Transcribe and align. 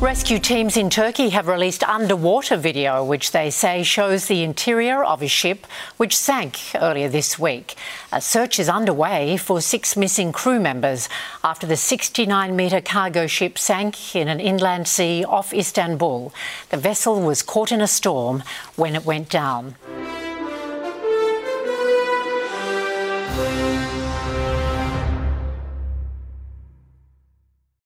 Rescue 0.00 0.38
teams 0.38 0.76
in 0.76 0.90
Turkey 0.90 1.30
have 1.30 1.48
released 1.48 1.82
underwater 1.82 2.56
video 2.56 3.02
which 3.04 3.32
they 3.32 3.50
say 3.50 3.82
shows 3.82 4.26
the 4.26 4.44
interior 4.44 5.02
of 5.02 5.22
a 5.22 5.26
ship 5.26 5.66
which 5.96 6.16
sank 6.16 6.56
earlier 6.76 7.08
this 7.08 7.36
week. 7.36 7.74
A 8.12 8.20
search 8.20 8.60
is 8.60 8.68
underway 8.68 9.36
for 9.36 9.60
six 9.60 9.96
missing 9.96 10.30
crew 10.30 10.60
members 10.60 11.08
after 11.42 11.66
the 11.66 11.76
69 11.76 12.54
metre 12.54 12.80
cargo 12.80 13.26
ship 13.26 13.58
sank 13.58 14.14
in 14.14 14.28
an 14.28 14.38
inland 14.38 14.86
sea 14.86 15.24
off 15.24 15.52
Istanbul. 15.52 16.32
The 16.70 16.76
vessel 16.76 17.20
was 17.20 17.42
caught 17.42 17.72
in 17.72 17.80
a 17.80 17.88
storm 17.88 18.44
when 18.76 18.94
it 18.94 19.04
went 19.04 19.28
down. 19.28 19.74